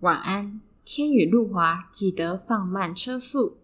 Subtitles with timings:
[0.00, 0.62] 晚安。
[0.82, 3.58] 天雨路滑记得放慢车速。